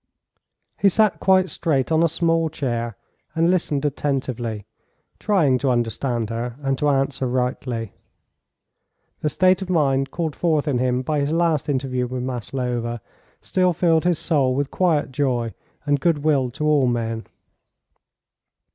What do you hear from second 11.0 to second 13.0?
by his last interview with Maslova